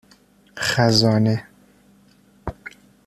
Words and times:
خزانه 0.57 1.43